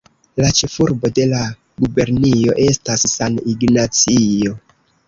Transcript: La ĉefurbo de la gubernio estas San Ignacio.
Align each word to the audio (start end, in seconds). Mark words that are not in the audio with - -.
La 0.43 0.47
ĉefurbo 0.59 1.11
de 1.19 1.27
la 1.33 1.43
gubernio 1.83 2.59
estas 2.67 3.07
San 3.13 3.39
Ignacio. 3.55 4.61